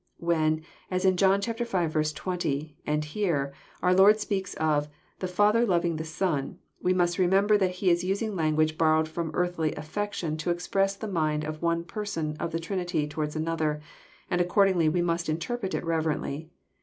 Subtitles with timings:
[0.17, 1.53] When, as in John v.
[1.63, 3.53] 20, and here,
[3.83, 4.87] our Lord speaks of"
[5.19, 9.29] the Father loviug the Son," we must remember that He is using language borrowed from
[9.35, 13.79] earthly afi'ection to express the mind of one Person of the Trinity towards another,
[14.27, 16.49] and accordingly we must interpret it reverently.